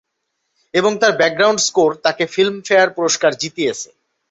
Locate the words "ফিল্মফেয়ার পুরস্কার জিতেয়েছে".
2.33-3.89